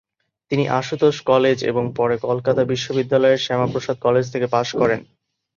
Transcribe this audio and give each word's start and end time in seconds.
তিনি 0.51 0.63
আশুতোষ 0.71 1.15
কলেজ 1.25 1.57
এবং 1.63 1.83
পরে 1.95 2.15
কলকাতা 2.25 2.61
বিশ্ববিদ্যালয়ের 2.63 3.43
শ্যামাপ্রসাদ 3.45 3.97
কলেজ 4.01 4.25
থেকে 4.33 4.47
পাস 4.47 4.67
করেন। 4.75 4.99